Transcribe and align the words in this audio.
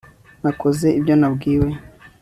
nakoze 0.43 0.87
ibyo 0.99 1.13
nabwiwe 1.19 1.69